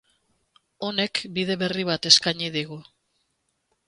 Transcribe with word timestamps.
Honek 0.87 1.19
bide 1.35 1.57
berri 1.63 1.85
bat 1.89 2.07
eskaini 2.13 2.49
digu. 2.57 2.79